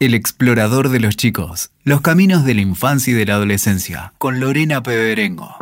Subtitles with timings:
[0.00, 1.70] El explorador de los chicos.
[1.84, 4.12] Los caminos de la infancia y de la adolescencia.
[4.18, 5.56] Con Lorena Peberengo.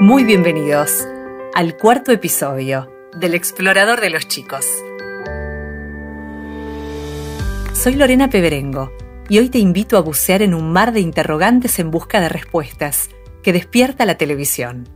[0.00, 1.06] Muy bienvenidos
[1.54, 4.66] al cuarto episodio del explorador de los chicos.
[7.72, 8.92] Soy Lorena Peberengo
[9.28, 13.08] y hoy te invito a bucear en un mar de interrogantes en busca de respuestas
[13.44, 14.88] que despierta la televisión.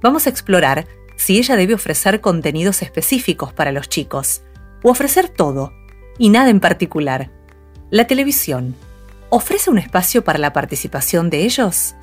[0.00, 0.86] Vamos a explorar
[1.16, 4.42] si ella debe ofrecer contenidos específicos para los chicos,
[4.82, 5.72] o ofrecer todo,
[6.18, 7.30] y nada en particular.
[7.90, 8.74] La televisión,
[9.30, 11.94] ¿ofrece un espacio para la participación de ellos?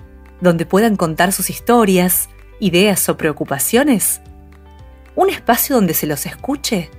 [0.41, 4.21] ¿Donde puedan contar sus historias, ideas o preocupaciones?
[5.15, 6.89] ¿Un espacio donde se los escuche?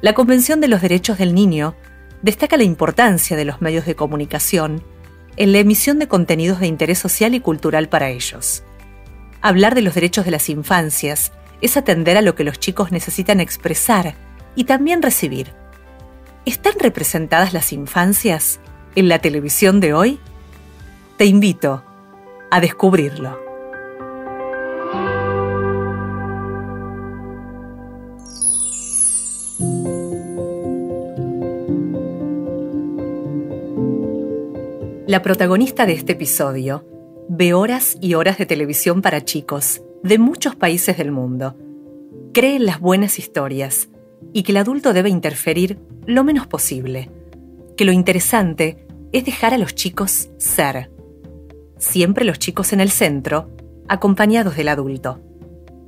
[0.00, 1.74] La Convención de los Derechos del Niño
[2.22, 4.82] destaca la importancia de los medios de comunicación
[5.36, 8.62] en la emisión de contenidos de interés social y cultural para ellos.
[9.40, 11.32] Hablar de los derechos de las infancias
[11.64, 14.14] es atender a lo que los chicos necesitan expresar
[14.54, 15.54] y también recibir.
[16.44, 18.60] ¿Están representadas las infancias
[18.94, 20.20] en la televisión de hoy?
[21.16, 21.82] Te invito
[22.50, 23.42] a descubrirlo.
[35.06, 36.84] La protagonista de este episodio
[37.30, 41.56] ve horas y horas de televisión para chicos de muchos países del mundo.
[42.34, 43.88] Cree en las buenas historias
[44.34, 47.10] y que el adulto debe interferir lo menos posible.
[47.74, 50.90] Que lo interesante es dejar a los chicos ser.
[51.78, 53.50] Siempre los chicos en el centro,
[53.88, 55.22] acompañados del adulto.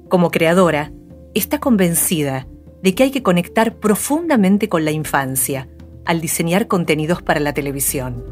[0.09, 0.93] Como creadora,
[1.35, 2.47] está convencida
[2.83, 5.69] de que hay que conectar profundamente con la infancia
[6.07, 8.25] al diseñar contenidos para la televisión.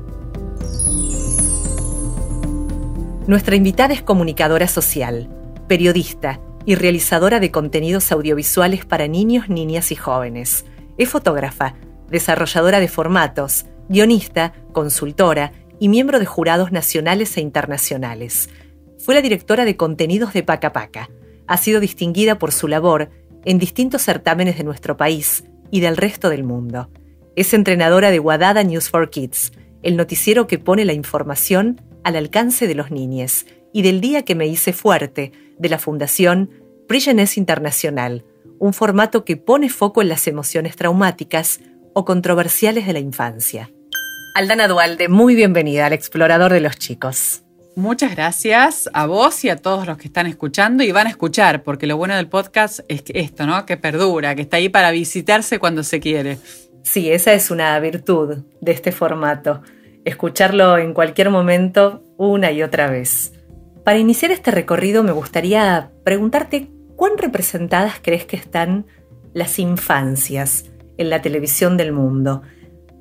[3.26, 5.28] Nuestra invitada es comunicadora social
[5.66, 10.64] periodista y realizadora de contenidos audiovisuales para niños, niñas y jóvenes.
[10.96, 11.74] Es fotógrafa,
[12.08, 18.48] desarrolladora de formatos, guionista, consultora y miembro de jurados nacionales e internacionales.
[18.98, 21.10] Fue la directora de contenidos de Paca Paca.
[21.46, 23.10] Ha sido distinguida por su labor
[23.44, 26.90] en distintos certámenes de nuestro país y del resto del mundo.
[27.36, 29.52] Es entrenadora de Guadada News for Kids,
[29.82, 33.44] el noticiero que pone la información al alcance de los niños,
[33.74, 36.48] y del Día que me hice fuerte, de la Fundación
[36.86, 38.24] Prisoners Internacional,
[38.60, 41.60] un formato que pone foco en las emociones traumáticas
[41.92, 43.70] o controversiales de la infancia.
[44.36, 47.42] Aldana Dualde, muy bienvenida al Explorador de los Chicos.
[47.74, 51.64] Muchas gracias a vos y a todos los que están escuchando y van a escuchar,
[51.64, 53.66] porque lo bueno del podcast es esto, ¿no?
[53.66, 56.38] Que perdura, que está ahí para visitarse cuando se quiere.
[56.84, 59.62] Sí, esa es una virtud de este formato,
[60.04, 63.32] escucharlo en cualquier momento una y otra vez.
[63.84, 68.86] Para iniciar este recorrido me gustaría preguntarte cuán representadas crees que están
[69.34, 72.42] las infancias en la televisión del mundo.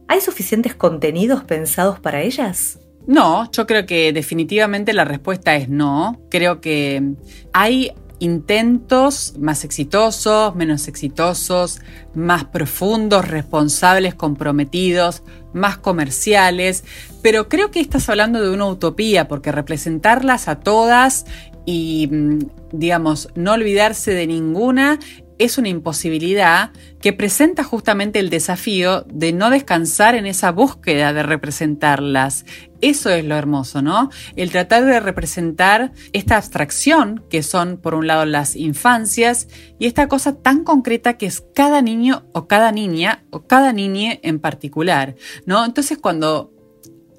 [0.09, 2.79] ¿Hay suficientes contenidos pensados para ellas?
[3.07, 6.21] No, yo creo que definitivamente la respuesta es no.
[6.29, 7.13] Creo que
[7.53, 11.81] hay intentos más exitosos, menos exitosos,
[12.16, 15.23] más profundos, responsables, comprometidos,
[15.53, 16.85] más comerciales,
[17.22, 21.25] pero creo que estás hablando de una utopía, porque representarlas a todas
[21.66, 22.39] y, mm,
[22.72, 25.00] digamos, no olvidarse de ninguna
[25.39, 26.71] es una imposibilidad
[27.01, 32.45] que presenta justamente el desafío de no descansar en esa búsqueda de representarlas.
[32.81, 34.09] Eso es lo hermoso, ¿no?
[34.35, 39.47] El tratar de representar esta abstracción que son, por un lado, las infancias
[39.79, 44.17] y esta cosa tan concreta que es cada niño o cada niña o cada niña
[44.21, 45.15] en particular,
[45.45, 45.63] ¿no?
[45.65, 46.51] Entonces, cuando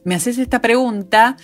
[0.04, 1.36] me haces esta pregunta,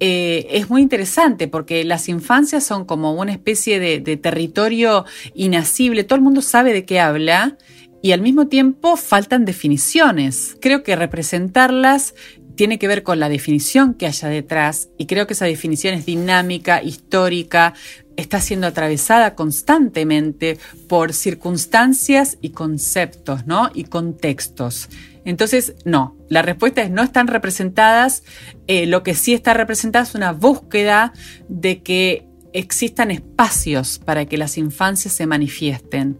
[0.00, 6.16] eh, es muy interesante porque las infancias son como una especie de, territorio inacible, todo
[6.16, 7.56] el mundo sabe de qué habla
[8.02, 10.56] y al mismo tiempo faltan definiciones.
[10.60, 12.14] Creo que representarlas
[12.56, 16.06] tiene que ver con la definición que haya detrás y creo que esa definición es
[16.06, 17.74] dinámica, histórica,
[18.16, 23.70] está siendo atravesada constantemente por circunstancias y conceptos, ¿no?
[23.74, 24.88] Y contextos.
[25.24, 28.24] Entonces, no, la respuesta es no están representadas.
[28.66, 31.12] Eh, lo que sí está representado es una búsqueda
[31.48, 36.18] de que existan espacios para que las infancias se manifiesten.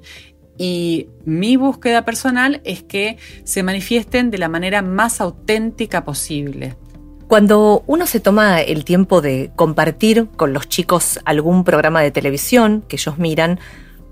[0.57, 6.77] Y mi búsqueda personal es que se manifiesten de la manera más auténtica posible.
[7.27, 12.85] Cuando uno se toma el tiempo de compartir con los chicos algún programa de televisión
[12.87, 13.59] que ellos miran,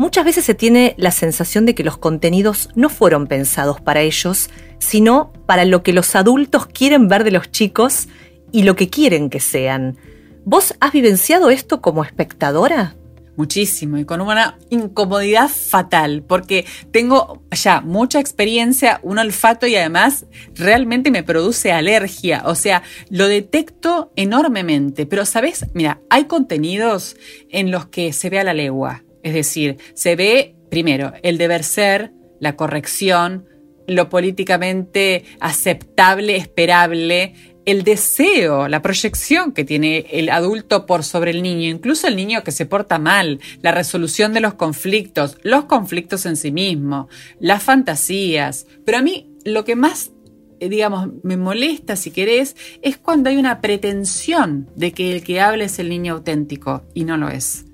[0.03, 4.51] muchas veces se tiene la sensación de que los contenidos no fueron pensados para ellos,
[4.81, 8.09] sino para lo que los adultos quieren ver de los chicos
[8.51, 9.97] y lo que quieren que sean.
[10.45, 12.97] ¿Vos has vivenciado esto como espectadora?
[13.35, 20.27] muchísimo y con una incomodidad fatal, porque tengo ya mucha experiencia, un olfato y además
[20.55, 27.17] realmente me produce alergia, o sea, lo detecto enormemente, pero sabes, mira, hay contenidos
[27.49, 31.65] en los que se ve a la legua, es decir, se ve primero el deber
[31.65, 33.47] ser, la corrección,
[33.87, 37.35] lo políticamente aceptable, esperable,
[37.65, 42.43] el deseo, la proyección que tiene el adulto por sobre el niño, incluso el niño
[42.43, 47.09] que se porta mal, la resolución de los conflictos, los conflictos en sí mismo,
[47.39, 48.67] las fantasías.
[48.85, 50.11] Pero a mí lo que más,
[50.59, 55.41] eh, digamos, me molesta, si querés, es cuando hay una pretensión de que el que
[55.41, 57.67] habla es el niño auténtico y no lo es.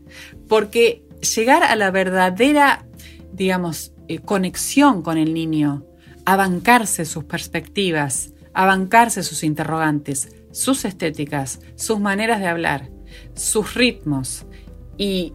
[0.48, 2.86] Porque llegar a la verdadera,
[3.32, 5.84] digamos, eh, conexión con el niño,
[6.24, 12.90] a bancarse sus perspectivas, a bancarse sus interrogantes, sus estéticas, sus maneras de hablar,
[13.34, 14.46] sus ritmos
[14.96, 15.32] y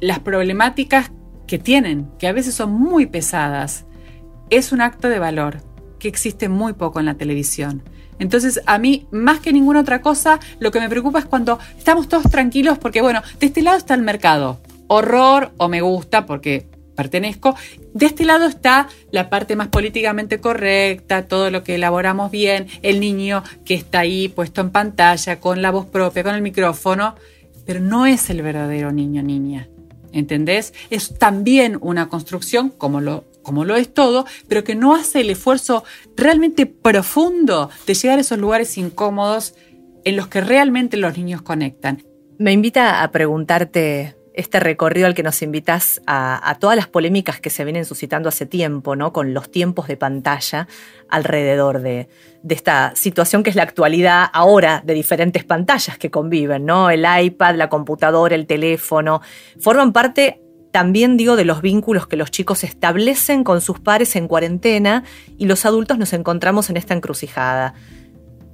[0.00, 1.10] las problemáticas
[1.46, 3.84] que tienen, que a veces son muy pesadas,
[4.50, 5.62] es un acto de valor
[5.98, 7.82] que existe muy poco en la televisión.
[8.18, 12.08] Entonces, a mí, más que ninguna otra cosa, lo que me preocupa es cuando estamos
[12.08, 14.60] todos tranquilos porque, bueno, de este lado está el mercado.
[14.88, 17.54] Horror o me gusta porque pertenezco.
[17.92, 23.00] De este lado está la parte más políticamente correcta, todo lo que elaboramos bien, el
[23.00, 27.14] niño que está ahí puesto en pantalla, con la voz propia, con el micrófono,
[27.66, 29.68] pero no es el verdadero niño niña.
[30.12, 30.74] ¿Entendés?
[30.90, 35.30] Es también una construcción, como lo, como lo es todo, pero que no hace el
[35.30, 35.82] esfuerzo
[36.16, 39.54] realmente profundo de llegar a esos lugares incómodos
[40.04, 42.04] en los que realmente los niños conectan.
[42.38, 47.50] Me invita a preguntarte este recorrido al que nos invitas a, todas las polémicas que
[47.50, 49.12] se vienen suscitando hace tiempo, ¿no?
[49.12, 50.66] Con los tiempos de pantalla
[51.08, 52.08] alrededor de,
[52.48, 56.90] esta situación que es la actualidad ahora de diferentes pantallas que conviven, ¿no?
[56.90, 59.22] El iPad, la computadora, el teléfono,
[59.60, 60.40] forman parte
[60.72, 65.04] también digo de los vínculos que los chicos establecen con sus pares en cuarentena
[65.38, 67.74] y los adultos nos encontramos en esta encrucijada.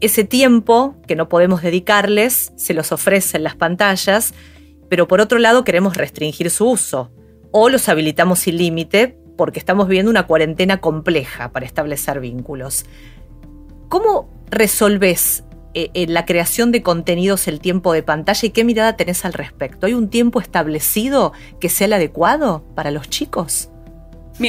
[0.03, 4.35] Ese tiempo que no podemos dedicarles se los ofrecen las pantallas
[4.91, 7.11] pero por otro lado queremos restringir su uso
[7.53, 12.85] o los habilitamos sin límite porque estamos viviendo una cuarentena compleja para establecer vínculos.
[13.89, 18.97] ¿Cómo resolves eh, en la creación de contenidos el tiempo de pantalla y qué mirada
[18.97, 19.87] tenés al respecto?
[19.87, 23.70] ¿Hay un tiempo establecido que sea el adecuado para los chicos?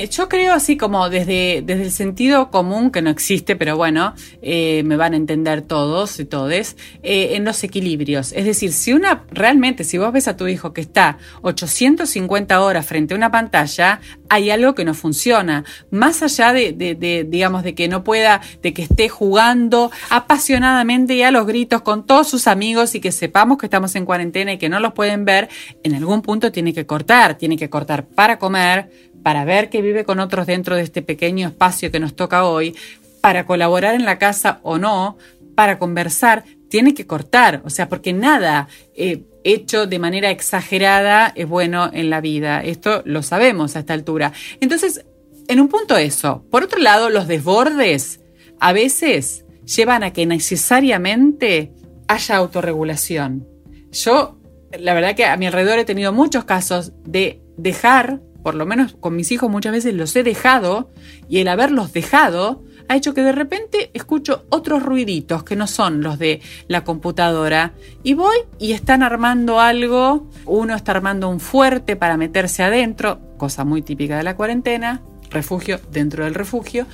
[0.10, 4.84] Yo creo así como desde, desde el sentido común, que no existe, pero bueno, eh,
[4.86, 8.32] me van a entender todos y todes, eh, en los equilibrios.
[8.32, 12.86] Es decir, si una, realmente, si vos ves a tu hijo que está 850 horas
[12.86, 14.00] frente a una pantalla,
[14.30, 15.66] hay algo que no funciona.
[15.90, 21.24] Más allá de, de, digamos, de que no pueda, de que esté jugando apasionadamente y
[21.24, 24.58] a los gritos con todos sus amigos y que sepamos que estamos en cuarentena y
[24.58, 25.50] que no los pueden ver,
[25.84, 28.90] en algún punto tiene que cortar, tiene que cortar para comer,
[29.24, 32.76] para ver que vive con otros dentro de este pequeño espacio que nos toca hoy,
[33.22, 35.18] para colaborar en la casa o no,
[35.56, 41.48] para conversar, tiene que cortar, o sea, porque nada eh, hecho de manera exagerada es
[41.48, 42.64] bueno en la vida.
[42.64, 44.34] Esto lo sabemos a esta altura.
[44.60, 45.06] Entonces,
[45.48, 46.46] en un punto eso.
[46.50, 48.22] Por otro lado, los desbordes
[48.60, 51.74] a veces llevan a que necesariamente
[52.08, 53.48] haya autorregulación.
[53.92, 54.38] Yo,
[54.78, 58.94] la verdad que a mi alrededor he tenido muchos casos de dejar por lo menos
[59.00, 60.92] con mis hijos muchas veces los he dejado
[61.30, 66.02] y el haberlos dejado ha hecho que de repente escucho otros ruiditos que no son
[66.02, 67.74] los de la computadora
[68.04, 73.64] y voy y están armando algo, uno está armando un fuerte para meterse adentro, cosa
[73.64, 76.86] muy típica de la cuarentena, refugio dentro del refugio,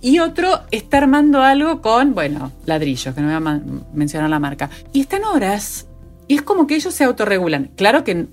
[0.00, 3.60] y otro está armando algo con, bueno, ladrillos, que no voy a
[3.92, 5.86] mencionar la marca, y están horas
[6.26, 7.70] y es como que ellos se autorregulan.
[7.76, 8.26] Claro que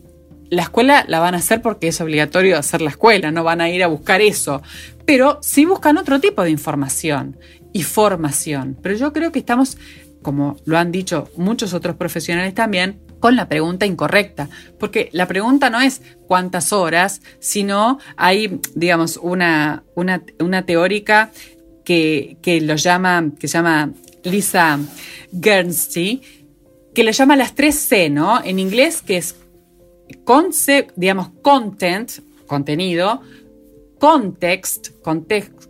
[0.52, 3.70] la escuela la van a hacer porque es obligatorio hacer la escuela, no van a
[3.70, 4.62] ir a buscar eso,
[5.06, 7.38] pero sí buscan otro tipo de información
[7.72, 8.78] y formación.
[8.82, 9.78] Pero yo creo que estamos,
[10.22, 15.70] como lo han dicho muchos otros profesionales también, con la pregunta incorrecta, porque la pregunta
[15.70, 21.32] no es cuántas horas, sino hay, digamos, una, una, teórica
[21.86, 23.92] que, que, lo llama, que llama
[24.24, 24.80] Lisa
[25.32, 26.22] Guernsey,
[26.94, 28.44] que le llama las tres C, ¿no?
[28.44, 29.36] En inglés, que es
[30.24, 32.12] concept, digamos, content,
[32.48, 33.22] contenido,
[34.00, 34.90] context,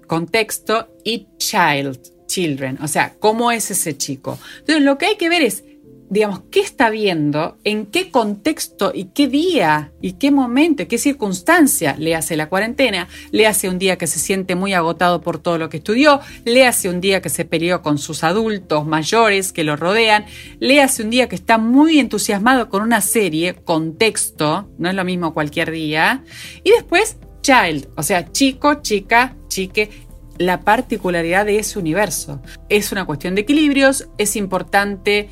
[0.07, 4.39] contexto y child, children, o sea, cómo es ese chico.
[4.59, 5.63] Entonces, lo que hay que ver es
[6.11, 10.97] digamos, qué está viendo, en qué contexto y qué día y qué momento y qué
[10.97, 15.39] circunstancia le hace la cuarentena, le hace un día que se siente muy agotado por
[15.39, 19.53] todo lo que estudió, le hace un día que se peleó con sus adultos mayores
[19.53, 20.25] que lo rodean,
[20.59, 25.05] le hace un día que está muy entusiasmado con una serie, contexto, no es lo
[25.05, 26.25] mismo cualquier día,
[26.65, 29.89] y después child, o sea, chico, chica, chique,
[30.37, 32.41] la particularidad de ese universo.
[32.67, 35.29] Es una cuestión de equilibrios, es importante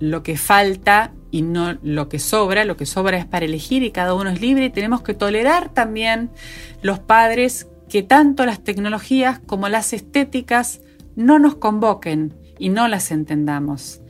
[0.00, 2.64] lo que falta y no lo que sobra.
[2.64, 5.72] Lo que sobra es para elegir y cada uno es libre y tenemos que tolerar
[5.72, 6.30] también
[6.82, 10.80] los padres que tanto las tecnologías como las estéticas
[11.14, 14.00] no nos convoquen y no las entendamos.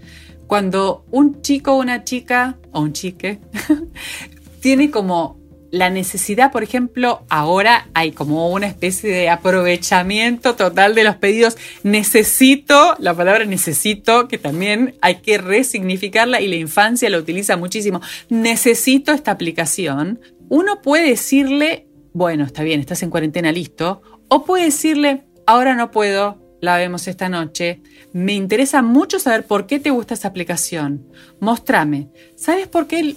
[0.46, 3.40] Cuando un chico o una chica o un chique
[4.60, 5.38] tiene como
[5.76, 11.56] la necesidad, por ejemplo, ahora hay como una especie de aprovechamiento total de los pedidos.
[11.82, 18.00] Necesito, la palabra necesito, que también hay que resignificarla y la infancia la utiliza muchísimo.
[18.28, 20.20] Necesito esta aplicación.
[20.48, 24.02] Uno puede decirle, bueno, está bien, estás en cuarentena, listo.
[24.28, 27.80] O puede decirle, ahora no puedo, la vemos esta noche.
[28.12, 31.06] Me interesa mucho saber por qué te gusta esa aplicación.
[31.40, 32.08] Mostrame.
[32.34, 33.14] ¿Sabes por qué?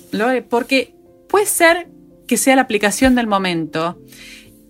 [0.49, 0.93] Porque
[1.29, 1.87] puede ser
[2.29, 3.99] que sea la aplicación del momento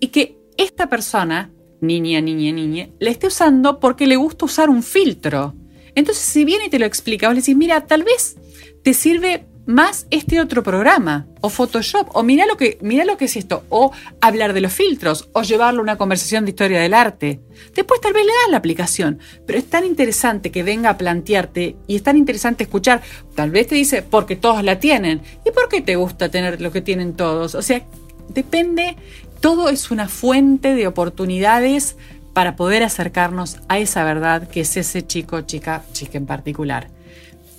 [0.00, 1.50] y que esta persona,
[1.82, 5.54] niña, niña, niña, la esté usando porque le gusta usar un filtro.
[5.94, 8.38] Entonces, si viene y te lo explica, vos le decís, mira, tal vez
[8.82, 13.26] te sirve más este otro programa, o Photoshop, o mira lo que, mira lo que
[13.26, 16.94] es esto, o hablar de los filtros, o llevarlo a una conversación de historia del
[16.94, 17.40] arte.
[17.74, 21.76] Después tal vez le das la aplicación, pero es tan interesante que venga a plantearte
[21.86, 23.02] y es tan interesante escuchar.
[23.34, 25.22] Tal vez te dice, porque todos la tienen.
[25.44, 27.54] ¿Y por qué te gusta tener lo que tienen todos?
[27.54, 27.82] O sea,
[28.28, 28.96] depende,
[29.40, 31.96] todo es una fuente de oportunidades
[32.32, 36.88] para poder acercarnos a esa verdad que es ese chico, chica, chica en particular.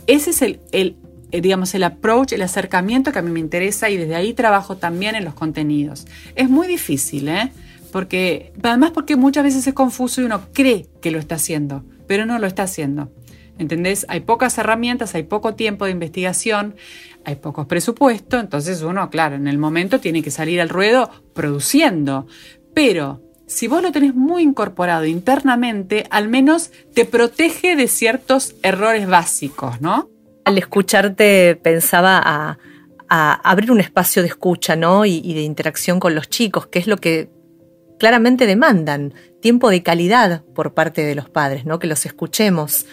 [0.08, 0.96] Ese es el,
[1.40, 5.16] digamos, el approach, el acercamiento que a mí me interesa y desde ahí trabajo también
[5.16, 6.06] en los contenidos.
[6.36, 7.52] Es muy difícil, ¿eh?
[7.92, 12.26] Porque, además porque muchas veces es confuso y uno cree que lo está haciendo, pero
[12.26, 13.12] no lo está haciendo.
[13.58, 14.06] ¿Entendés?
[14.10, 16.76] Hay pocas herramientas, hay poco tiempo de investigación,
[17.26, 22.28] hay pocos presupuestos, entonces uno, claro, en el momento tiene que salir al ruedo produciendo.
[22.74, 29.08] Pero si vos lo tenés muy incorporado internamente, al menos te protege de ciertos errores
[29.08, 30.10] básicos, ¿no?
[30.46, 32.58] Al escucharte pensaba a,
[33.10, 35.06] abrir un espacio de escucha ¿no?
[35.06, 37.30] Y, de interacción con los chicos, que es lo que
[38.00, 41.78] claramente demandan, tiempo de calidad por parte de los padres, ¿no?
[41.78, 42.86] que los escuchemos.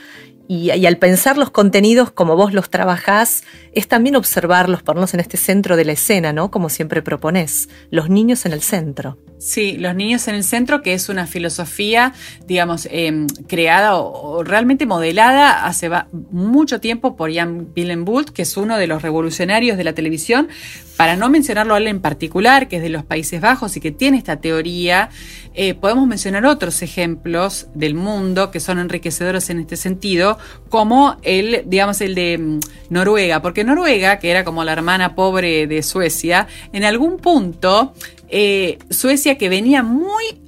[0.49, 5.21] Y, y, al pensar los contenidos como vos los trabajás, es también observarlos, ponerlos en
[5.21, 6.51] este centro de la escena, ¿no?
[6.51, 9.19] Como siempre proponés, los niños en el centro.
[9.39, 12.13] Sí, los niños en el centro, que es una filosofía,
[12.47, 15.89] digamos, em, creada o, realmente modelada hace
[16.33, 20.49] mucho tiempo por Jan Willenbult, que es uno de los revolucionarios de la televisión,
[20.97, 23.93] para no mencionarlo a él en particular, que es de los Países Bajos y que
[23.93, 25.11] tiene esta teoría,
[25.55, 31.63] eh, podemos mencionar otros ejemplos del mundo que son enriquecedores en este sentido, como el,
[31.67, 36.49] digamos, el de mm, Noruega, porque Noruega, que era como la hermana pobre de Suecia,
[36.73, 37.95] en algún punto
[38.29, 40.43] eh, Suecia que venía muy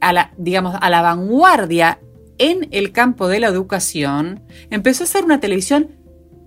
[0.00, 2.00] a la, digamos, a la vanguardia
[2.38, 5.90] en el campo de la educación, empezó a hacer una televisión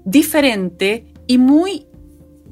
[0.06, 1.86] diferente y muy,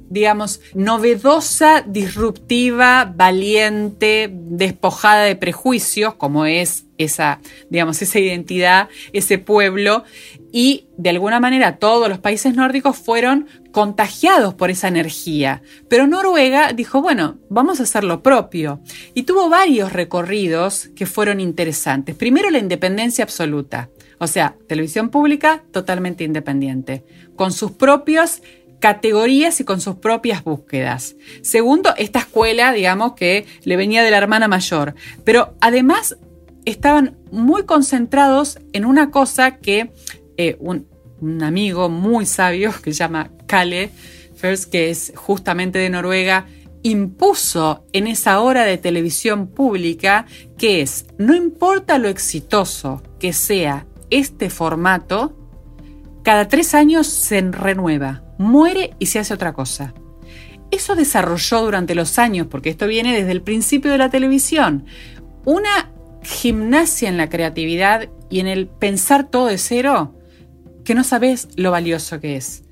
[0.09, 7.39] digamos, novedosa, disruptiva, valiente, despojada de prejuicios, como es esa,
[7.69, 10.03] digamos, esa identidad, ese pueblo,
[10.51, 15.61] y de alguna manera todos los países nórdicos fueron contagiados por esa energía.
[15.87, 18.81] Pero Noruega dijo, bueno, vamos a hacer lo propio.
[19.13, 22.15] Y tuvo varios recorridos que fueron interesantes.
[22.15, 23.89] Primero, la independencia absoluta.
[24.17, 28.41] O sea, televisión pública totalmente independiente, con sus propias
[28.79, 31.15] categorías y con sus propias búsquedas.
[31.41, 34.95] Segundo, esta escuela, digamos, que le venía de la hermana mayor.
[35.23, 36.17] Pero además
[36.65, 39.91] estaban muy concentrados en una cosa que
[40.41, 40.87] eh, un,
[41.43, 43.91] amigo muy sabio que se llama Kale
[44.35, 46.45] First, que es justamente de Noruega,
[46.81, 50.27] impuso en esa hora de televisión pública
[50.57, 55.37] que es, no importa lo exitoso que sea este formato,
[56.23, 59.93] cada tres años se renueva, muere y se hace otra cosa.
[60.71, 64.85] Eso desarrolló durante los años, porque esto viene desde el principio de la televisión,
[65.43, 65.91] una
[66.23, 70.15] gimnasia en la creatividad y en el pensar todo de cero
[70.89, 72.63] que no sabes lo valioso que es.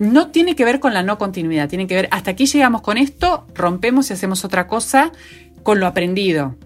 [0.00, 2.98] No tiene que ver con la no continuidad, tiene que ver, hasta aquí llegamos con
[2.98, 5.12] esto, rompemos y hacemos otra cosa
[5.62, 6.56] con lo aprendido,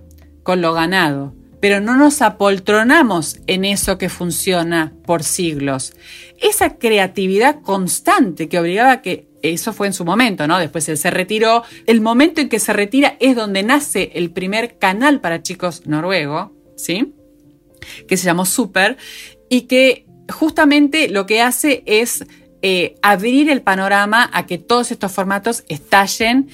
[0.42, 5.92] con lo ganado, pero no nos apoltronamos en eso que funciona por siglos.
[6.40, 10.58] Esa creatividad constante que obligaba a que eso fue en su momento, ¿no?
[10.58, 11.62] Después él se retiró.
[11.86, 16.56] El momento en que se retira es donde nace el primer canal para chicos noruego,
[16.74, 17.12] ¿sí?
[18.08, 18.96] Que se llamó Super
[19.50, 22.24] y que justamente lo que hace es
[22.62, 26.48] eh, abrir el panorama a que todos estos formatos estallen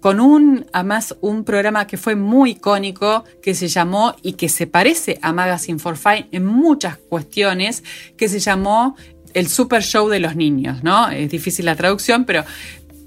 [0.00, 4.66] con un, además, un programa que fue muy icónico, que se llamó y que se
[4.66, 7.84] parece a Magazine for Fine en muchas cuestiones,
[8.16, 8.96] que se llamó
[9.32, 11.08] el Super Show de los niños, ¿no?
[11.08, 12.44] Es difícil la traducción, pero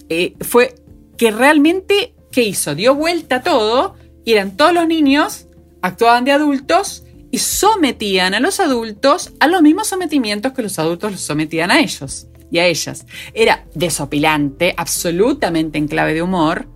[0.07, 0.75] eh, fue
[1.17, 2.75] que realmente, ¿qué hizo?
[2.75, 5.47] Dio vuelta todo y eran todos los niños,
[5.81, 7.04] actuaban de adultos
[7.35, 11.81] y sometían a los adultos a los mismos sometimientos que los adultos los sometían a
[11.81, 13.05] ellos y a ellas.
[13.33, 16.69] Era desopilante, absolutamente en clave de humor,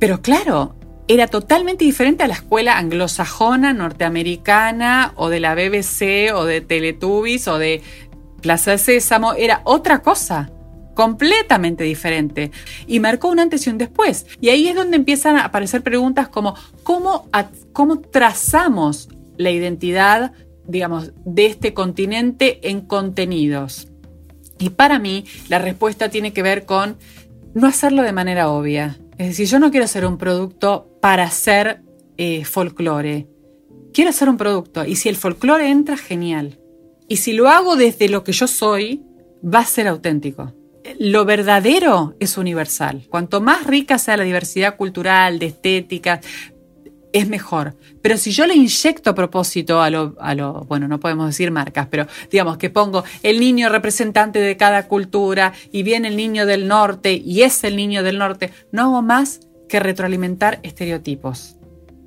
[0.00, 0.76] pero claro,
[1.08, 7.46] era totalmente diferente a la escuela anglosajona, norteamericana, o de la BBC, o de Teletubbies,
[7.46, 7.82] o de
[8.40, 9.34] Plaza de Sésamo.
[9.34, 10.50] Era otra cosa,
[10.94, 12.50] completamente diferente.
[12.86, 14.24] Y marcó un antes y un después.
[14.40, 17.28] Y ahí es donde empiezan a aparecer preguntas como, ¿cómo,
[17.74, 20.32] cómo trazamos la identidad,
[20.66, 23.88] digamos, de este continente en contenidos?
[24.58, 26.98] Y para mí, la respuesta tiene que ver con
[27.54, 31.82] no hacerlo de manera obvia es decir, yo no quiero hacer un producto para hacer
[32.16, 33.26] eh, folclore.
[33.92, 36.60] Quiero hacer un producto y si el folclore entra, genial.
[37.08, 39.02] Y si lo hago desde lo que yo soy,
[39.42, 40.54] va a ser auténtico.
[41.00, 43.06] Lo verdadero es universal.
[43.10, 46.20] Cuanto más rica sea la diversidad cultural, de estética,
[47.12, 47.76] es mejor.
[48.02, 51.50] Pero si yo le inyecto a propósito a lo, a lo, bueno, no podemos decir
[51.50, 56.46] marcas, pero digamos que pongo el niño representante de cada cultura y viene el niño
[56.46, 61.58] del norte y es el niño del norte, no hago más que retroalimentar estereotipos.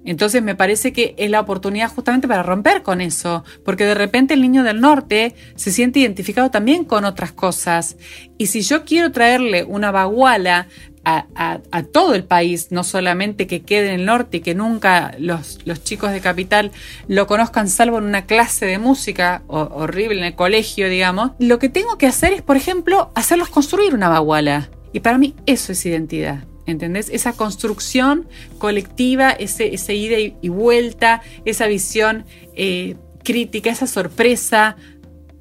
[0.04, 4.34] Entonces me parece que es la oportunidad justamente para romper con eso, porque de repente
[4.34, 7.98] el niño del norte se siente identificado también con otras cosas.
[8.38, 10.68] Y si yo quiero traerle una baguala
[11.04, 15.60] a, todo el país, no solamente que quede en el norte y que nunca los,
[15.84, 16.72] chicos de capital
[17.08, 21.70] lo conozcan salvo en una clase de música horrible en el colegio, digamos, lo que
[21.70, 24.70] tengo que hacer es, por ejemplo, hacerlos construir una baguala.
[24.94, 26.44] Y para mí eso es identidad.
[26.68, 27.10] ¿Entendés?
[27.10, 28.28] Esa construcción
[28.60, 34.78] colectiva, ese, ese ida y vuelta, esa visión eh, crítica, esa sorpresa,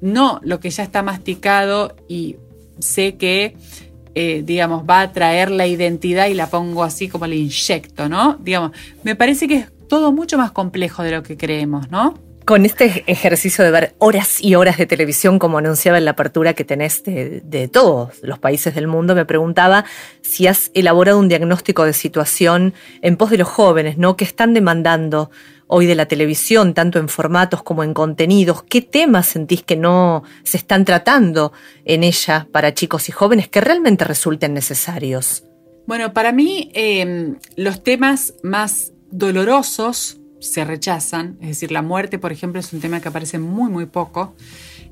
[0.01, 2.37] no lo que ya está masticado y
[2.79, 3.55] sé que
[4.13, 8.37] eh, digamos, va a traer la identidad y la pongo así como le inyecto, ¿no?
[8.41, 8.71] Digamos,
[9.03, 12.17] me parece que es todo mucho más complejo de lo que creemos, ¿no?
[12.45, 16.53] Con este ejercicio de ver horas y horas de televisión, como anunciaba en la apertura
[16.53, 19.85] que tenés de, de, todos los países del mundo, me preguntaba
[20.21, 24.17] si has elaborado un diagnóstico de situación en pos de los jóvenes, ¿no?
[24.17, 25.29] Que están demandando
[25.73, 28.63] hoy de la televisión, tanto en formatos como en contenidos?
[28.63, 31.53] ¿Qué temas sentís que no se están tratando
[31.85, 35.45] en ella para chicos y jóvenes que realmente resulten necesarios?
[35.87, 42.33] Bueno, para mí em, los temas más dolorosos se rechazan, es decir, la muerte, por
[42.33, 44.35] ejemplo, es un tema que aparece muy, muy poco.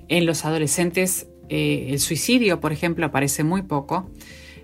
[0.07, 4.09] En los adolescentes, eh, el suicidio, por ejemplo, aparece muy poco.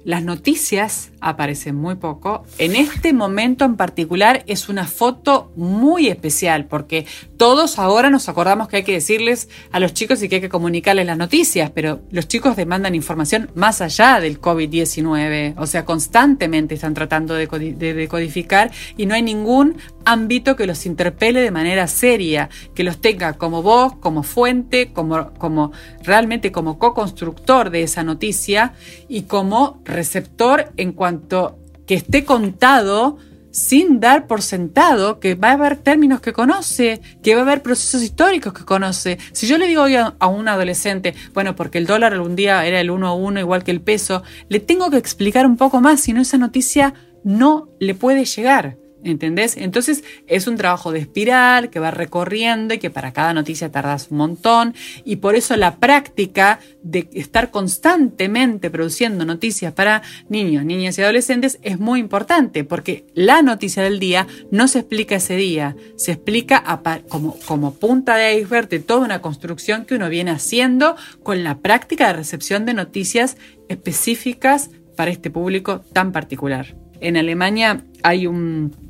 [0.05, 2.45] Las noticias aparecen muy poco.
[2.59, 8.67] En este momento en particular es una foto muy especial porque todos ahora nos acordamos
[8.67, 12.01] que hay que decirles a los chicos y que hay que comunicarles las noticias, pero
[12.11, 17.47] los chicos demandan información más allá del COVID-19, o sea, constantemente están tratando de
[17.95, 23.33] decodificar y no hay ningún ámbito que los interpele de manera seria, que los tenga
[23.33, 25.71] como voz, como fuente, como, como
[26.03, 28.73] realmente como co-constructor de esa noticia
[29.09, 33.17] y como receptor en cuanto que esté contado
[33.55, 37.61] sin dar por sentado que va a haber términos que conoce, que va a haber
[37.61, 39.17] procesos históricos que conoce.
[39.31, 42.81] Si yo le digo hoy a, un adolescente, bueno, porque el dólar algún día era
[42.81, 46.01] el 1 a 1 igual que el peso, le tengo que explicar un poco más,
[46.01, 48.75] si no esa noticia no le puede llegar.
[49.05, 49.55] ¿Entendés?
[49.55, 54.07] Entonces es un trabajo de espiral que va recorriendo y que para cada noticia tardas
[54.09, 60.97] un montón y por eso la práctica de estar constantemente produciendo noticias para niños, niñas
[60.97, 65.75] y adolescentes es muy importante porque la noticia del día no se explica ese día,
[65.97, 66.63] se explica
[67.07, 71.59] como, como punta de iceberg de toda una construcción que uno viene haciendo con la
[71.59, 73.37] práctica de recepción de noticias
[73.69, 76.75] específicas para este público tan particular.
[77.01, 78.85] En Alemania hay un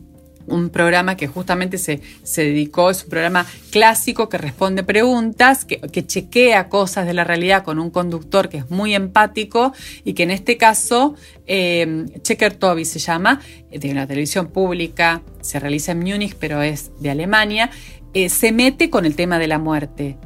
[0.48, 5.80] un programa que justamente se, se, dedicó, es un programa clásico que responde preguntas, que,
[6.06, 10.32] chequea cosas de la realidad con un conductor que es muy empático y que en
[10.32, 11.16] este caso,
[11.48, 16.92] eh, Checker Toby se llama, de una televisión pública, se realiza en Múnich, pero es
[17.00, 17.70] de Alemania,
[18.14, 20.18] eh, se mete con el tema de la muerte,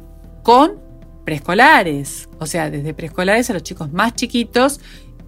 [0.42, 0.78] con
[1.24, 4.80] preescolares, o sea, desde preescolares a los chicos más chiquitos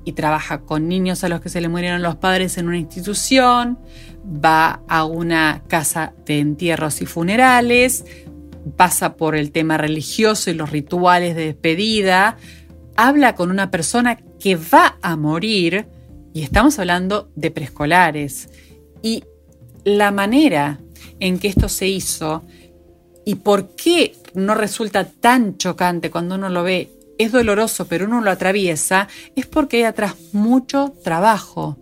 [0.05, 3.79] y trabaja con niños a los que se le murieron los padres en una institución,
[4.25, 8.05] va a una casa de entierros y funerales,
[8.77, 12.37] pasa por el tema religioso y los rituales de despedida,
[12.97, 15.87] habla con una persona que va a morir,
[16.35, 18.49] y estamos hablando de preescolares.
[19.03, 19.25] Y
[19.85, 20.81] la manera
[21.21, 22.43] en que esto se hizo
[23.25, 26.91] y por qué no resulta tan chocante cuando uno lo ve
[27.22, 31.78] es doloroso, pero uno lo atraviesa, es porque hay atrás mucho trabajo,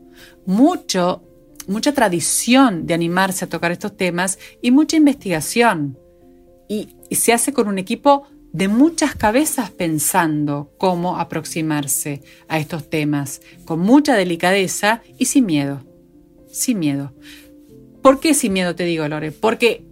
[0.47, 1.23] mucho,
[1.67, 5.99] mucha tradición de animarse a tocar estos temas y mucha investigación.
[6.69, 12.91] Y, y se hace con un equipo de muchas cabezas pensando cómo aproximarse a estos
[12.91, 15.85] temas, con mucha delicadeza y sin miedo.
[16.51, 17.13] Sin miedo.
[18.03, 19.31] ¿Por qué sin miedo te digo, Lore?
[19.31, 19.85] Porque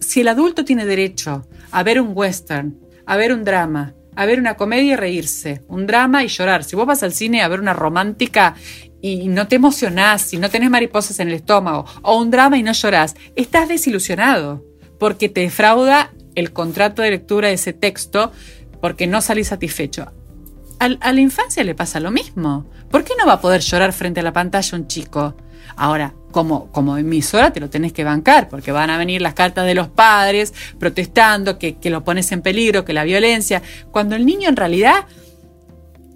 [0.00, 4.40] si el adulto tiene derecho a ver un western, a ver un drama, a ver
[4.40, 6.64] una comedia y reírse, un drama y llorar.
[6.64, 8.54] Si vos vas al cine a ver una romántica
[9.00, 12.62] y no te emocionás, y no tenés mariposas en el estómago, o un drama y
[12.62, 14.64] no llorás, estás desilusionado,
[14.98, 18.32] porque te defrauda el contrato de lectura de ese texto,
[18.80, 20.12] porque no salís satisfecho.
[20.78, 22.68] a la infancia le pasa lo mismo.
[22.90, 25.36] ¿Por qué no va a poder llorar frente a la pantalla un chico?
[25.74, 29.66] Ahora, como, como emisora te lo tenés que bancar, porque van a venir las cartas
[29.66, 34.24] de los padres protestando que, que lo pones en peligro, que la violencia, cuando el
[34.24, 35.06] niño en realidad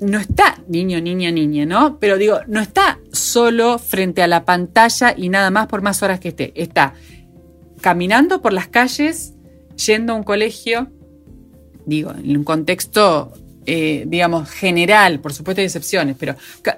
[0.00, 1.98] no está, niño, niña, niña, ¿no?
[1.98, 6.20] Pero digo, no está solo frente a la pantalla y nada más por más horas
[6.20, 6.52] que esté.
[6.54, 6.94] Está
[7.80, 9.34] caminando por las calles,
[9.86, 10.90] yendo a un colegio,
[11.84, 13.32] digo, en un contexto,
[13.66, 16.34] eh, digamos, general, por supuesto hay excepciones, pero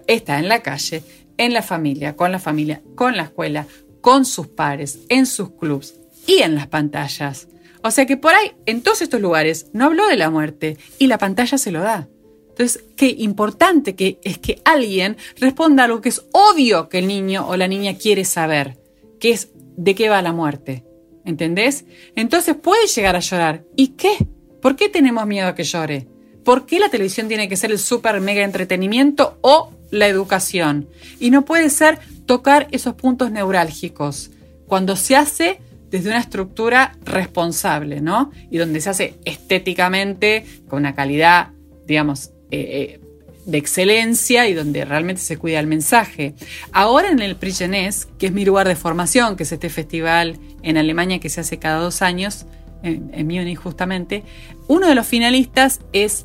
[0.07, 1.03] está en la calle,
[1.45, 3.67] en la familia, con la familia, con la escuela,
[4.01, 5.95] con sus pares, en sus clubs
[6.27, 7.49] y en las pantallas.
[7.83, 11.09] O sea que por ahí, en todos estos lugares, no habló de la muerte y
[11.09, 12.09] la pantalla se lo da.
[12.51, 17.09] Entonces, qué importante que es que alguien responda a algo que es obvio que el
[17.09, 18.79] niño o la niña quiere saber,
[19.19, 20.85] que es de qué va la muerte.
[21.25, 21.87] ¿Entendés?
[22.15, 23.65] Entonces puede llegar a llorar.
[23.75, 24.13] ¿Y qué?
[24.61, 26.07] ¿Por qué tenemos miedo a que llore?
[26.45, 30.89] ¿Por qué la televisión tiene que ser el super mega entretenimiento o la educación.
[31.21, 34.33] Y no puede ser tocar esos puntos neurálgicos
[34.67, 38.33] cuando se hace desde una estructura responsable, ¿no?
[38.51, 41.51] Y donde se hace estéticamente, con una calidad,
[41.87, 43.01] digamos, eh, eh,
[43.45, 46.35] de excelencia y donde realmente se cuida el mensaje.
[46.73, 50.79] Ahora en el Prix que es mi lugar de formación, que es este festival en
[50.79, 52.47] Alemania que se hace cada dos años,
[52.83, 54.25] en, en Múnich justamente,
[54.69, 56.25] uno de los finalistas es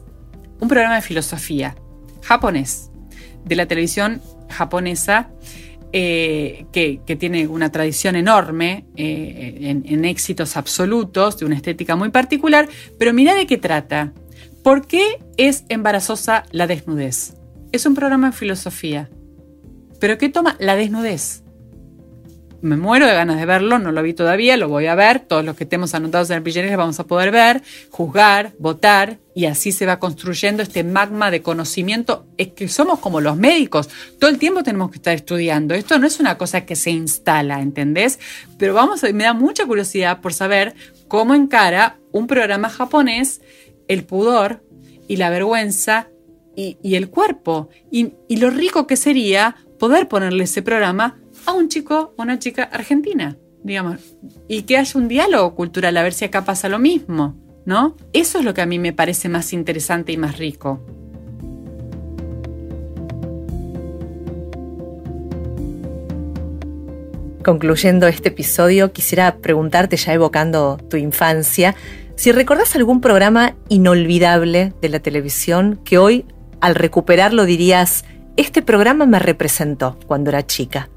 [0.61, 1.75] un programa de filosofía
[2.21, 2.86] japonés
[3.47, 5.29] de la televisión japonesa,
[5.93, 12.67] eh, que, tiene una tradición enorme eh, en, éxitos absolutos, de una estética muy particular,
[12.99, 14.13] pero mira de qué trata.
[14.63, 17.35] ¿Por qué es embarazosa la desnudez?
[17.71, 19.09] Es un programa de filosofía.
[19.99, 21.43] ¿Pero qué toma la desnudez?
[22.61, 25.45] me muero de ganas de verlo, no lo vi todavía, lo voy a ver, todos
[25.45, 29.71] los que estemos anotados en el Pillones vamos a poder ver, juzgar, votar y así
[29.71, 32.25] se va construyendo este magma de conocimiento.
[32.39, 35.75] Es que somos como los médicos, todo el tiempo tenemos que estar estudiando.
[35.75, 38.17] Esto no es una cosa que se instala, ¿entendés?
[38.57, 40.73] Pero vamos, me da mucha curiosidad por saber
[41.07, 43.41] cómo encara un programa japonés
[43.87, 44.63] el pudor
[45.07, 46.07] y la vergüenza
[46.55, 51.69] y, el cuerpo y, y lo rico que sería poder ponerle ese programa a un
[51.69, 53.99] chico o una chica argentina, digamos,
[54.47, 57.35] y que haya un diálogo cultural, a ver si acá pasa lo mismo,
[57.67, 57.97] ¿no?
[58.13, 60.79] Eso es lo que a mí me parece más interesante y más rico.
[67.43, 71.75] Concluyendo este episodio, quisiera preguntarte, ya evocando tu infancia,
[72.15, 76.25] si recordás algún programa inolvidable de la televisión que hoy,
[76.61, 78.05] al recuperarlo, dirías,
[78.37, 80.89] este programa me representó cuando era chica.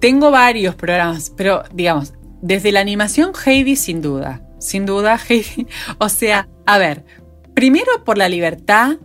[0.00, 2.12] Tengo varios programas, pero digamos,
[2.42, 5.66] desde la animación Heidi sin duda, sin duda Heidi,
[5.98, 7.04] o sea, a ver,
[7.54, 8.96] primero por la libertad,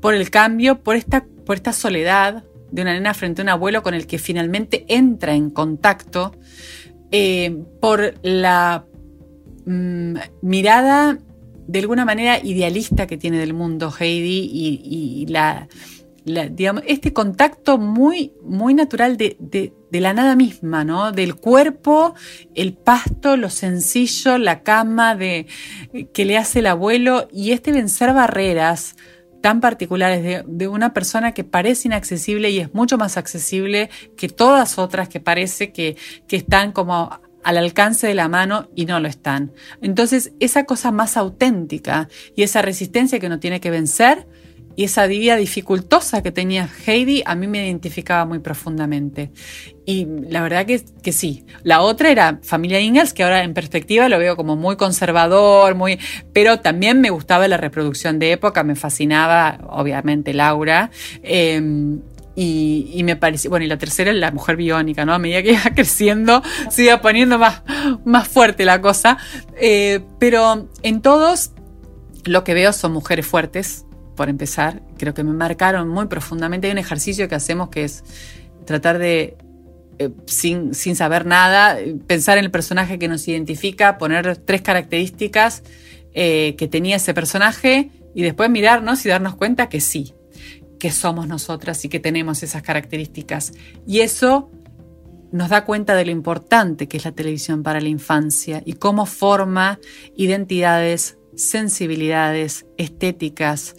[0.00, 3.82] por el cambio, por esta, por esta soledad de una nena frente a un abuelo
[3.82, 6.32] con el que finalmente entra en contacto,
[7.10, 8.84] eh, por la
[9.66, 11.18] mm, mirada
[11.66, 15.68] de alguna manera idealista que tiene del mundo Heidi y, la,
[16.86, 21.12] este contacto muy, muy natural de, la nada misma, ¿no?
[21.12, 22.14] Del cuerpo,
[22.54, 25.46] el pasto, lo sencillo, la cama de,
[26.12, 28.96] que le hace el abuelo y este vencer barreras
[29.40, 34.28] tan particulares de, de, una persona que parece inaccesible y es mucho más accesible que
[34.28, 39.00] todas otras que parece que, que están como al alcance de la mano y no
[39.00, 39.52] lo están.
[39.80, 44.26] Entonces, esa cosa más auténtica y esa resistencia que uno tiene que vencer
[44.78, 49.32] y esa vida dificultosa que tenía Heidi a mí me identificaba muy profundamente.
[49.84, 51.44] Y la verdad que, que sí.
[51.64, 55.98] La otra era Familia Ingalls, que ahora en perspectiva lo veo como muy conservador, muy,
[56.32, 60.92] pero también me gustaba la reproducción de época, me fascinaba, obviamente, Laura.
[61.24, 62.00] Em,
[62.36, 65.12] y, me pareció, bueno, y la tercera es la mujer biónica, ¿no?
[65.12, 67.62] A medida que iba creciendo, se iba poniendo más,
[68.04, 69.18] más fuerte la cosa.
[69.60, 71.50] Eh, pero en todos
[72.26, 73.86] lo que veo son mujeres fuertes,
[74.18, 74.82] por empezar.
[74.98, 76.66] Creo que me marcaron muy profundamente.
[76.66, 78.02] Hay un ejercicio que hacemos que es
[78.66, 79.36] tratar de,
[80.00, 81.78] eh, sin, saber nada,
[82.08, 85.62] pensar en el personaje que nos identifica, poner tres características
[86.14, 90.14] eh, que tenía ese personaje y después mirarnos y darnos cuenta que sí,
[90.80, 93.52] que somos nosotras y que tenemos esas características.
[93.86, 94.50] Y eso
[95.30, 99.06] nos da cuenta de lo importante que es la televisión para la infancia y cómo
[99.06, 99.78] forma
[100.16, 103.76] identidades, sensibilidades, estéticas,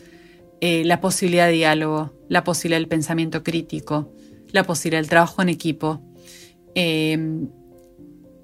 [0.62, 4.14] eh, la posibilidad de diálogo, la posibilidad del pensamiento crítico,
[4.52, 6.02] la posibilidad del trabajo en equipo,
[6.76, 7.50] em,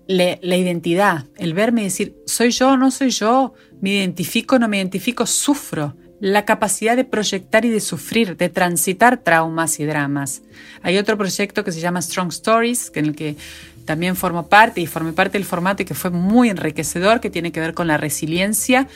[0.07, 4.77] la, identidad, el verme y decir, soy yo no soy yo, me identifico no me
[4.77, 10.41] identifico, sufro, la capacidad de proyectar y de sufrir, de transitar traumas y dramas.
[10.81, 13.35] Hay otro proyecto que se llama Strong Stories, en el que
[13.83, 17.51] también formo parte y formé parte del formato y que fue muy enriquecedor, que tiene
[17.51, 18.87] que ver con la resiliencia,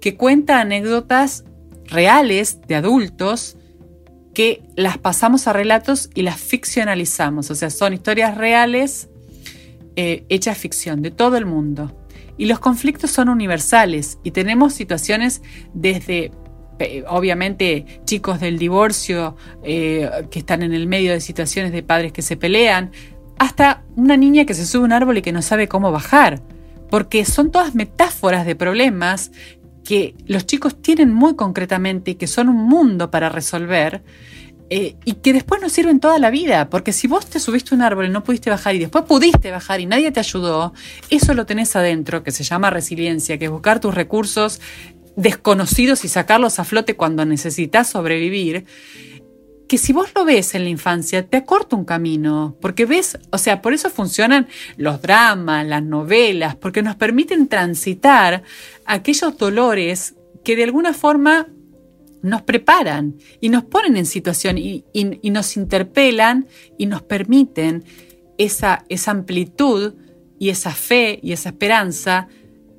[0.00, 1.44] que cuenta anécdotas
[1.88, 3.56] reales de adultos
[4.34, 7.50] que las pasamos a relatos y las ficcionalizamos.
[7.50, 9.08] O sea, son historias reales
[9.96, 11.92] eh, hechas ficción de todo el mundo.
[12.36, 15.42] Y los conflictos son universales y tenemos situaciones
[15.74, 16.30] desde,
[17.08, 22.22] obviamente, chicos del divorcio eh, que están en el medio de situaciones de padres que
[22.22, 22.92] se pelean,
[23.40, 26.40] hasta una niña que se sube a un árbol y que no sabe cómo bajar.
[26.90, 29.32] Porque son todas metáforas de problemas
[29.88, 34.02] que los chicos tienen muy concretamente y que son un mundo para resolver
[34.68, 37.76] eh, y que después nos sirven toda la vida, porque si vos te subiste a
[37.76, 40.74] un árbol y no pudiste bajar y después pudiste bajar y nadie te ayudó,
[41.08, 44.60] eso lo tenés adentro, que se llama resiliencia, que es buscar tus recursos
[45.16, 48.66] desconocidos y sacarlos a flote cuando necesitas sobrevivir
[49.68, 53.38] que si vos lo ves en la infancia, te acorta un camino, porque ves, o
[53.38, 58.42] sea, por eso funcionan los dramas, las novelas, porque nos permiten transitar
[58.86, 61.48] aquellos dolores que de alguna forma
[62.22, 64.84] nos preparan y nos ponen en situación y,
[65.22, 66.46] nos interpelan
[66.78, 67.84] y nos permiten
[68.38, 69.94] esa, esa amplitud
[70.38, 72.28] y esa fe y esa esperanza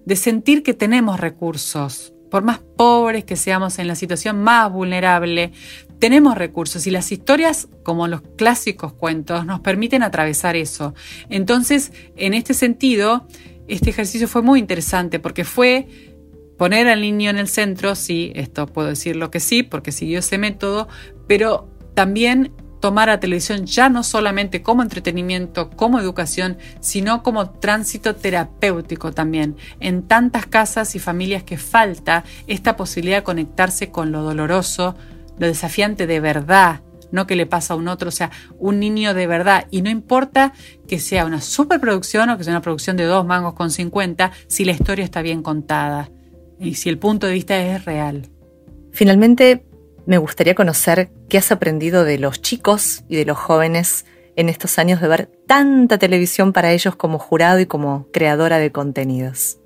[0.06, 5.52] de sentir que tenemos recursos, por más pobres que seamos en la situación más vulnerable,
[6.00, 10.94] tenemos recursos y las historias, como los clásicos cuentos, nos permiten atravesar eso.
[11.30, 13.28] Entonces, en este sentido,
[13.68, 15.88] este ejercicio fue muy interesante porque fue
[16.58, 20.38] poner al niño en el centro, sí, esto puedo decirlo que sí, porque siguió ese
[20.38, 20.88] método,
[21.28, 28.16] pero también tomar a televisión ya no solamente como entretenimiento, como educación, sino como tránsito
[28.16, 29.56] terapéutico también.
[29.80, 34.96] En tantas casas y familias que falta esta posibilidad de conectarse con lo doloroso,
[35.38, 39.14] lo desafiante de verdad, no que le pasa a un otro, o sea, un niño
[39.14, 39.68] de verdad.
[39.72, 40.54] Y no importa
[40.88, 44.66] que sea una superproducción o que sea una producción de dos mangos con 50, si
[44.66, 46.12] la historia está bien contada
[46.60, 48.30] y si el punto de vista es real.
[48.92, 49.66] Finalmente,
[50.06, 54.80] me gustaría conocer qué has aprendido de los chicos y de los jóvenes en estos
[54.80, 59.60] años de ver tanta televisión para ellos como jurado y como creadora de contenidos.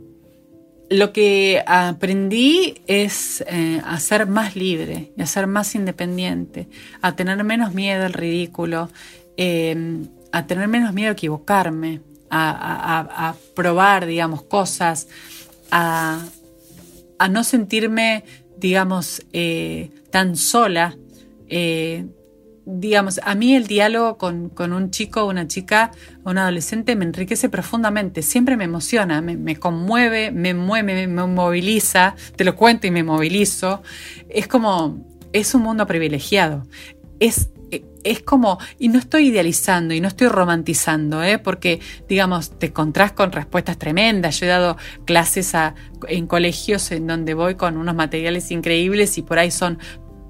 [0.89, 6.67] Lo que aprendí es eh, a ser más libre, a ser más independiente,
[7.01, 8.89] a tener menos miedo al ridículo,
[9.37, 15.07] em, a tener menos miedo a equivocarme, a, probar, digamos, cosas,
[15.71, 16.19] a,
[17.29, 18.23] no sentirme,
[18.57, 20.95] digamos, eh, tan sola.
[21.49, 22.05] Eh,
[22.67, 25.89] digamos, a mí el diálogo con, un chico una chica
[26.23, 32.43] un adolescente me enriquece profundamente, siempre me emociona, me, conmueve, me mueve, me, moviliza, te
[32.43, 33.81] lo cuento y me movilizo.
[34.29, 36.67] Es como, es un mundo privilegiado.
[37.19, 37.49] Es,
[38.03, 41.39] es como, y no estoy idealizando y no estoy romantizando, ¿eh?
[41.39, 44.39] porque, digamos, te encontrás con respuestas tremendas.
[44.39, 45.53] Yo he dado clases
[46.07, 49.79] en colegios en donde voy con unos materiales increíbles y por ahí son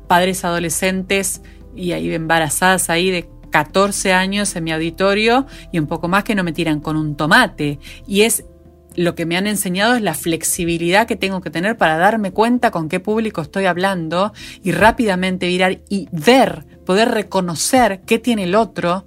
[0.07, 1.41] padres adolescentes
[1.75, 6.35] y hay embarazadas ahí de 14 años en mi auditorio y un poco más que
[6.35, 7.79] no me tiran con un tomate.
[8.07, 8.45] Y es
[8.95, 12.71] lo que me han enseñado es la flexibilidad que tengo que tener para darme cuenta
[12.71, 18.55] con qué público estoy hablando y rápidamente virar y ver, poder reconocer qué tiene el
[18.55, 19.05] otro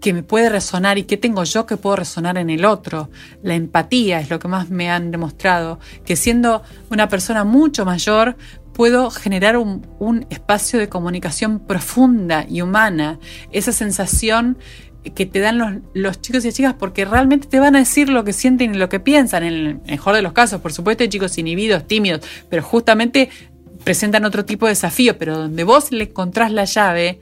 [0.00, 3.10] que me puede resonar y qué tengo yo que puedo resonar en el otro.
[3.42, 8.36] La empatía es lo que más me han demostrado, que siendo una persona mucho mayor
[8.76, 13.18] puedo generar un, espacio de comunicación profunda y humana,
[13.50, 14.58] esa sensación
[15.14, 18.22] que te dan los, los, chicos y chicas porque realmente te van a decir lo
[18.22, 21.08] que sienten y lo que piensan, en el mejor de los casos, por supuesto hay
[21.08, 23.30] chicos inhibidos, tímidos, pero justamente
[23.82, 27.20] presentan otro tipo de desafío, pero donde vos le encontrás la llave,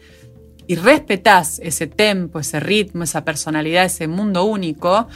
[0.67, 5.07] y respetás ese tempo, ese ritmo, esa personalidad, ese mundo único,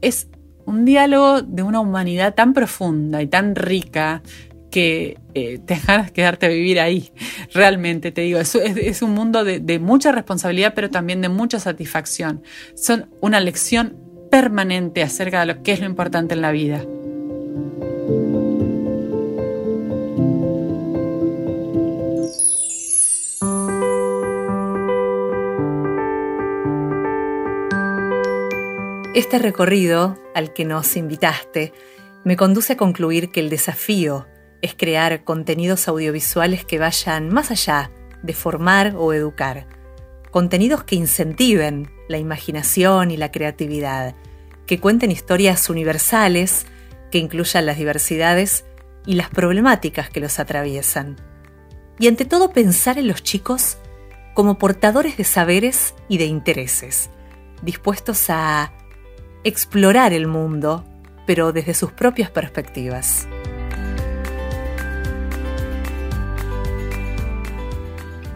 [0.00, 0.26] es
[0.64, 4.22] un diálogo de una humanidad tan profunda y tan rica
[4.70, 5.60] que eh,
[6.12, 7.10] quedarte a vivir ahí.
[7.52, 12.42] Realmente te digo, es, un mundo de, de, mucha responsabilidad, pero también de mucha satisfacción.
[12.74, 13.96] Son una lección
[14.30, 16.84] permanente acerca de lo que es lo importante en la vida.
[29.14, 31.72] Este recorrido al que nos invitaste
[32.24, 34.28] me conduce a concluir que el desafío
[34.62, 37.90] es crear contenidos audiovisuales que vayan más allá
[38.22, 39.66] de formar o educar,
[40.30, 44.14] contenidos que incentiven la imaginación y la creatividad,
[44.66, 46.66] que cuenten historias universales,
[47.10, 48.64] que incluyan las diversidades
[49.06, 51.16] y las problemáticas que los atraviesan.
[51.98, 53.78] Y ante todo pensar en los chicos
[54.34, 57.10] como portadores de saberes y de intereses,
[57.62, 58.72] dispuestos a
[59.44, 60.84] explorar el mundo,
[61.26, 63.26] pero desde sus propias perspectivas.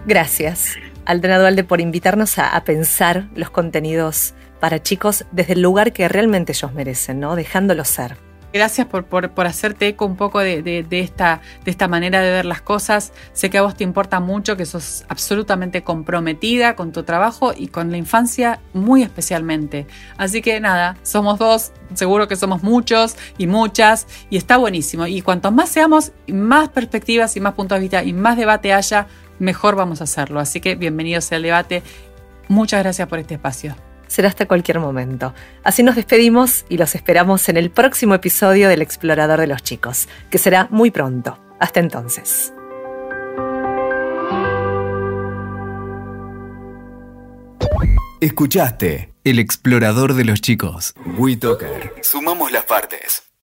[0.05, 6.09] Gracias, Aldena Dualde, por invitarnos a, pensar los contenidos para chicos desde el lugar que
[6.09, 7.37] realmente ellos merecen, ¿no?
[7.37, 8.17] Dejándolos ser.
[8.53, 12.61] Gracias por, por, hacerte eco un poco de, esta, de esta manera de ver las
[12.61, 13.13] cosas.
[13.33, 17.69] Sé que a vos te importa mucho, que sos absolutamente comprometida con tu trabajo y
[17.69, 19.87] con la infancia muy especialmente.
[20.19, 25.07] Así que nada, somos dos, seguro que somos muchos y muchas y está buenísimo.
[25.07, 29.07] Y cuanto más seamos, más perspectivas y más puntos de vista y más debate haya,
[29.43, 30.41] mejor vamos a hacerlo.
[30.41, 31.83] Así que bienvenidos al debate.
[32.49, 33.75] Muchas gracias por este espacio
[34.13, 35.35] será hasta cualquier momento.
[35.65, 40.07] Así nos despedimos y los esperamos en el próximo episodio del Explorador de los Chicos,
[40.31, 41.39] que será muy pronto.
[41.59, 42.53] Hasta entonces.
[48.21, 50.95] Escuchaste El Explorador de los Chicos.
[51.19, 51.95] WeToker.
[52.03, 53.32] Sumamos las partes.